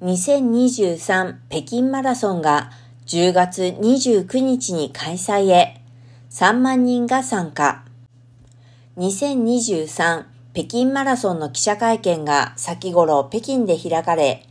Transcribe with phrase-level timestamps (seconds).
[0.00, 2.70] 2023北京マラソンが
[3.06, 5.80] 10月29日に開催へ
[6.30, 7.84] 3万人が参加。
[8.96, 10.24] 2023
[10.54, 14.46] 北京マラソンの記者会見が先頃北京で開かれ、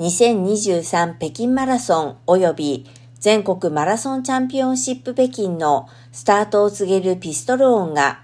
[0.00, 2.86] 2023北京マラソン及び
[3.18, 8.20] 全国マラソンチャンピオンシップ北京のスタートを告げるピストル音が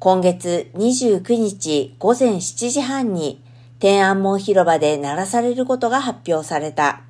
[0.00, 3.40] 今月29日午前7時半に
[3.80, 7.00] 天安門広場で鳴らされることが発表された。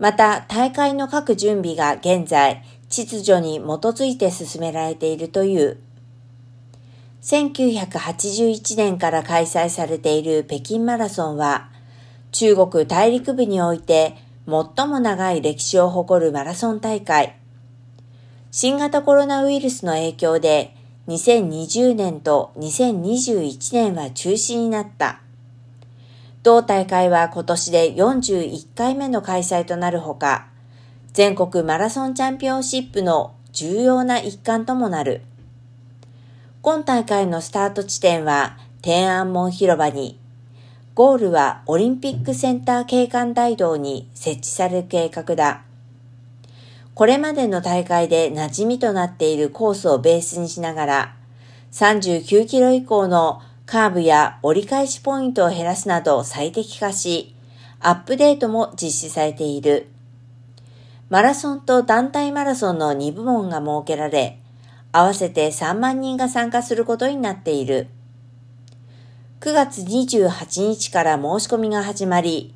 [0.00, 5.78] また、大会の各準備が現在、秩序に基づいて進められているという。
[7.22, 11.68] 1981年から開催されている北京マラソンは、
[12.32, 14.16] 中国大陸部において
[14.48, 17.36] 最も長い歴史を誇るマラソン大会。
[18.50, 20.74] 新型コロナウイルスの影響で、
[21.06, 25.20] 2020年と2021年は中止になった。
[26.42, 30.48] 同大会は今年で41回目の開催となるほか、
[31.12, 35.22] 全国マラソンチャンピオンシップの重要な一環ともなる。
[36.60, 40.18] 今大会のスタート地点は天安門広場に、
[40.94, 45.62] ゴールはオリンピックセンター景観大道に設置される計画だ。
[46.94, 51.16] これまでの大会で馴染みとなっているコースをベースにしながら、
[51.70, 53.40] 39キロ以降の
[53.72, 57.34] カーブや折り返しポイントを減らすなど最適化し、
[57.80, 59.86] アップデートも実施されている。
[61.08, 64.38] マラソンと団体マラソンの2部門が設けられ、
[64.92, 67.88] 合わせて3万人が参加することになっている。
[69.40, 72.54] 9月28日から申し込みが始まり、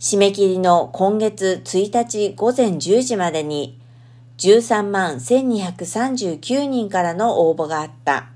[0.00, 3.80] 締め切りの今月1日午前10時までに
[4.38, 8.30] 13万1239人からの応募があった。